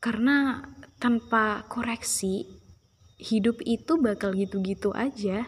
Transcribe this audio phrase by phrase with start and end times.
[0.00, 0.64] Karena
[0.96, 2.48] tanpa koreksi,
[3.20, 5.44] hidup itu bakal gitu-gitu aja.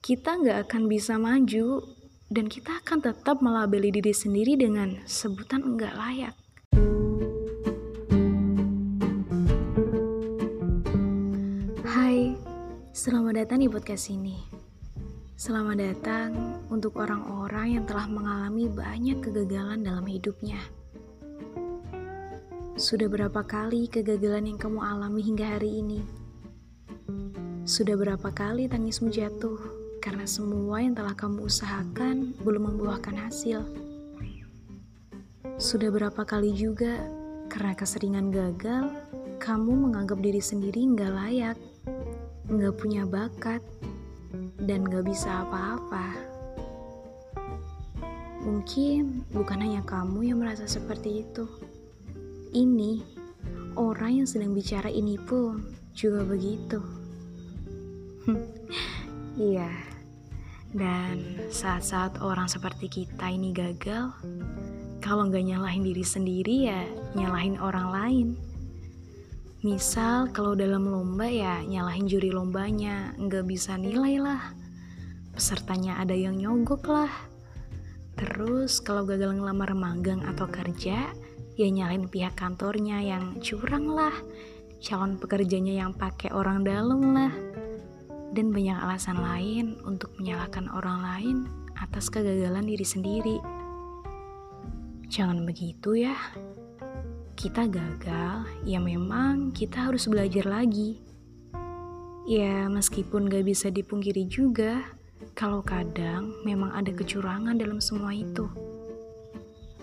[0.00, 1.84] Kita nggak akan bisa maju,
[2.32, 6.32] dan kita akan tetap melabeli diri sendiri dengan sebutan enggak layak.
[11.84, 12.32] Hai,
[12.96, 14.40] selamat datang di podcast ini.
[15.36, 16.28] Selamat datang
[16.72, 20.80] untuk orang-orang yang telah mengalami banyak kegagalan dalam hidupnya.
[22.72, 26.00] Sudah berapa kali kegagalan yang kamu alami hingga hari ini?
[27.68, 29.60] Sudah berapa kali tangismu jatuh
[30.00, 33.60] karena semua yang telah kamu usahakan belum membuahkan hasil?
[35.60, 36.96] Sudah berapa kali juga
[37.52, 38.88] karena keseringan gagal,
[39.36, 41.58] kamu menganggap diri sendiri nggak layak,
[42.48, 43.60] nggak punya bakat,
[44.64, 46.16] dan nggak bisa apa-apa?
[48.48, 51.71] Mungkin bukan hanya kamu yang merasa seperti itu.
[52.52, 53.00] Ini,
[53.80, 55.64] orang yang sedang bicara ini pun
[55.96, 56.80] juga begitu.
[59.32, 59.72] Iya,
[60.76, 64.12] dan saat-saat orang seperti kita ini gagal,
[65.00, 66.84] kalau nggak nyalahin diri sendiri ya
[67.16, 68.28] nyalahin orang lain.
[69.64, 74.52] Misal kalau dalam lomba ya nyalahin juri lombanya, nggak bisa nilai lah.
[75.32, 77.12] Pesertanya ada yang nyogok lah.
[78.16, 81.08] Terus kalau gagal ngelamar magang atau kerja,
[81.56, 84.14] ya nyalain pihak kantornya yang curang lah
[84.82, 87.32] calon pekerjanya yang pakai orang dalam lah.
[88.34, 91.36] Dan banyak alasan lain untuk menyalahkan orang lain
[91.78, 93.38] atas kegagalan diri sendiri.
[95.06, 96.16] Jangan begitu ya.
[97.38, 100.98] Kita gagal ya memang kita harus belajar lagi.
[102.26, 104.82] Ya meskipun gak bisa dipungkiri juga
[105.36, 108.48] kalau kadang memang ada kecurangan dalam semua itu.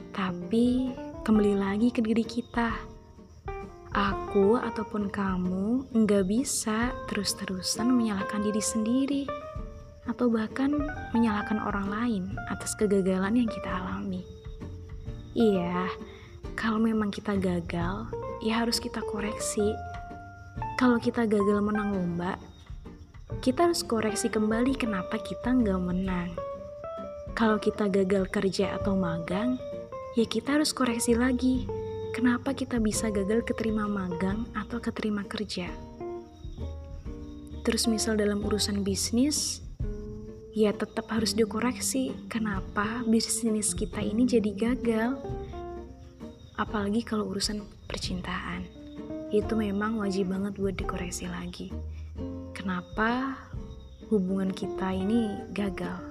[0.10, 2.72] Tapi kembali lagi ke diri kita.
[3.92, 9.24] Aku ataupun kamu nggak bisa terus-terusan menyalahkan diri sendiri
[10.08, 10.72] atau bahkan
[11.12, 14.24] menyalahkan orang lain atas kegagalan yang kita alami.
[15.36, 15.92] Iya,
[16.56, 18.08] kalau memang kita gagal,
[18.40, 19.76] ya harus kita koreksi.
[20.80, 22.40] Kalau kita gagal menang lomba,
[23.44, 26.32] kita harus koreksi kembali kenapa kita nggak menang.
[27.36, 29.60] Kalau kita gagal kerja atau magang,
[30.18, 31.70] ya kita harus koreksi lagi.
[32.10, 35.70] Kenapa kita bisa gagal keterima magang atau keterima kerja?
[37.62, 39.62] Terus misal dalam urusan bisnis,
[40.58, 42.18] ya tetap harus dikoreksi.
[42.26, 45.22] Kenapa bisnis kita ini jadi gagal?
[46.58, 48.66] Apalagi kalau urusan percintaan.
[49.30, 51.70] Itu memang wajib banget buat dikoreksi lagi.
[52.58, 53.38] Kenapa
[54.10, 56.02] hubungan kita ini gagal?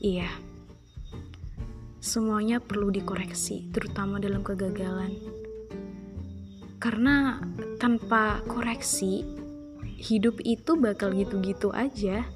[0.00, 0.28] Iya,
[2.04, 5.16] semuanya perlu dikoreksi, terutama dalam kegagalan.
[6.76, 7.40] Karena
[7.80, 9.24] tanpa koreksi,
[9.96, 12.28] hidup itu bakal gitu-gitu aja.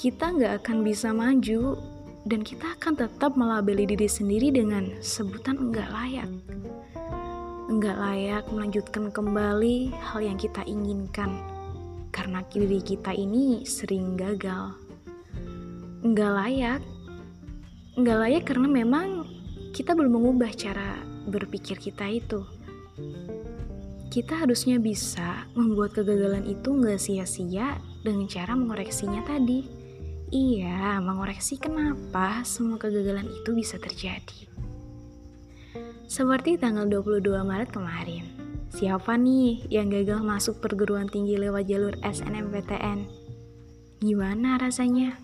[0.00, 1.76] Kita nggak akan bisa maju,
[2.24, 6.32] dan kita akan tetap melabeli diri sendiri dengan sebutan enggak layak.
[7.68, 11.36] Enggak layak melanjutkan kembali hal yang kita inginkan,
[12.08, 14.72] karena diri kita ini sering gagal.
[16.00, 16.80] Enggak layak
[17.92, 19.28] nggak layak karena memang
[19.76, 20.96] kita belum mengubah cara
[21.28, 22.40] berpikir kita itu.
[24.12, 29.64] Kita harusnya bisa membuat kegagalan itu nggak sia-sia dengan cara mengoreksinya tadi.
[30.32, 34.48] Iya, mengoreksi kenapa semua kegagalan itu bisa terjadi.
[36.08, 38.24] Seperti tanggal 22 Maret kemarin,
[38.72, 43.04] siapa nih yang gagal masuk perguruan tinggi lewat jalur SNMPTN?
[44.00, 45.16] Gimana rasanya?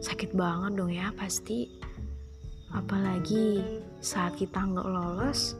[0.00, 1.83] Sakit banget dong ya pasti.
[2.74, 3.62] Apalagi
[4.02, 5.54] saat kita nggak lolos,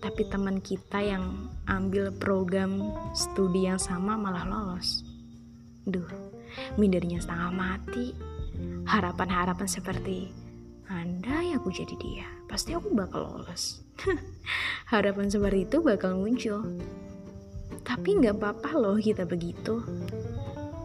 [0.00, 5.04] tapi teman kita yang ambil program studi yang sama malah lolos.
[5.84, 6.08] Duh,
[6.80, 8.16] mindernya setengah mati.
[8.88, 10.32] Harapan-harapan seperti,
[10.88, 13.84] andai aku jadi dia, pasti aku bakal lolos.
[14.92, 16.64] Harapan seperti itu bakal muncul.
[17.84, 19.84] Tapi nggak apa-apa loh kita begitu.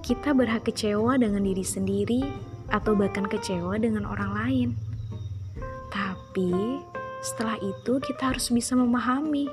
[0.04, 2.22] Kita berhak kecewa dengan diri sendiri
[2.68, 4.70] atau bahkan kecewa dengan orang lain
[6.34, 6.82] tapi
[7.22, 9.46] setelah itu kita harus bisa memahami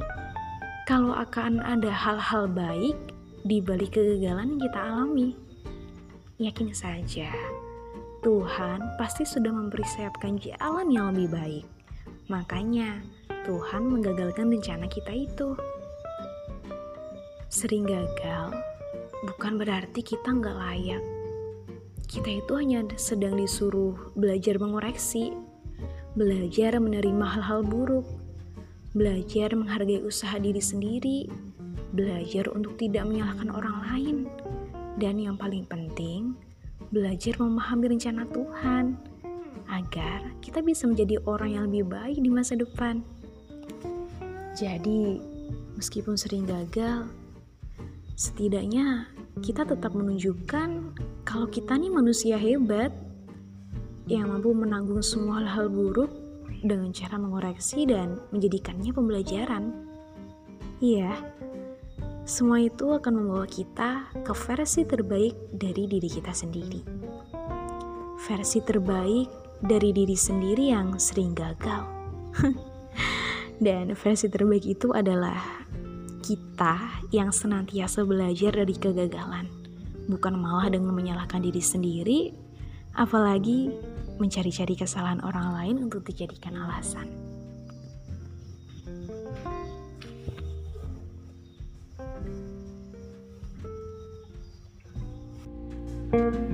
[0.89, 2.97] kalau akan ada hal-hal baik
[3.45, 5.37] di balik kegagalan yang kita alami.
[6.41, 7.29] Yakin saja,
[8.25, 11.67] Tuhan pasti sudah mempersiapkan jalan yang lebih baik.
[12.33, 13.05] Makanya,
[13.45, 15.53] Tuhan menggagalkan rencana kita itu.
[17.53, 18.57] Sering gagal
[19.29, 21.05] bukan berarti kita nggak layak.
[22.09, 25.50] Kita itu hanya sedang disuruh belajar mengoreksi
[26.19, 28.07] belajar menerima hal-hal buruk,
[28.95, 31.31] belajar menghargai usaha diri sendiri,
[31.95, 34.17] belajar untuk tidak menyalahkan orang lain,
[34.99, 36.35] dan yang paling penting,
[36.91, 38.99] belajar memahami rencana Tuhan
[39.71, 43.07] agar kita bisa menjadi orang yang lebih baik di masa depan.
[44.59, 45.23] Jadi,
[45.79, 47.07] meskipun sering gagal,
[48.19, 49.07] setidaknya
[49.41, 52.91] kita tetap menunjukkan kalau kita nih manusia hebat
[54.11, 56.11] yang mampu menanggung semua hal buruk
[56.67, 59.71] dengan cara mengoreksi dan menjadikannya pembelajaran.
[60.83, 61.15] Iya,
[62.27, 66.83] semua itu akan membawa kita ke versi terbaik dari diri kita sendiri.
[68.27, 69.31] Versi terbaik
[69.63, 71.87] dari diri sendiri yang sering gagal.
[73.65, 75.37] Dan versi terbaik itu adalah
[76.25, 79.51] kita yang senantiasa belajar dari kegagalan,
[80.09, 82.21] bukan malah dengan menyalahkan diri sendiri,
[82.95, 83.75] apalagi
[84.21, 87.09] mencari-cari kesalahan orang lain untuk dijadikan alasan.
[96.11, 96.50] Música